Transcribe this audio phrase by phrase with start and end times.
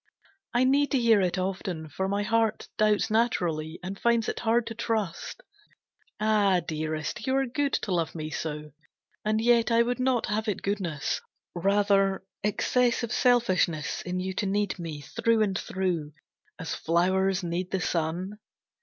[0.51, 4.65] I need to hear it often for my heart Doubts naturally, and finds it hard
[4.65, 5.43] to trust.
[6.19, 8.71] Ah, Dearest, you are good to love me so,
[9.23, 11.21] And yet I would not have it goodness,
[11.53, 16.13] rather Excess of selfishness in you to need Me through and through,
[16.57, 18.39] as flowers need the sun.